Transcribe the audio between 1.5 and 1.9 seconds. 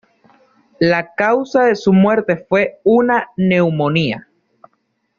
de